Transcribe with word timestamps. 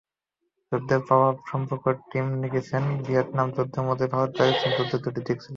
যুদ্ধের 0.71 1.01
প্রভাব 1.07 1.33
সম্পর্কে 1.51 1.91
টিম 2.09 2.25
লিখেছেন, 2.41 2.83
ভিয়েতনাম 3.05 3.47
যুদ্ধের 3.55 3.83
মতোই 3.87 4.09
ভারত-পাকিস্তান 4.13 4.71
যুদ্ধেরও 4.77 5.03
দুটি 5.05 5.21
দিক 5.27 5.37
ছিল। 5.37 5.49